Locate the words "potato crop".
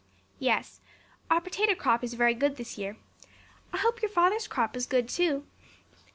1.39-2.03